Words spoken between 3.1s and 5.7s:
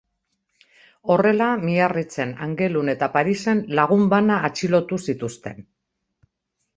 Parisen lagun bana atxilotu zituzten.